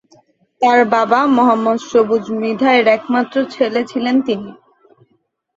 তার 0.61 0.79
বাবা 0.93 1.19
মোহাম্মদ 1.35 1.79
সবুজ 1.89 2.23
মৃধা 2.39 2.69
এর 2.73 2.87
একমাত্র 2.97 3.35
ছেলে 3.53 3.81
ছিলেন 3.91 4.15
তিনি। 4.27 4.51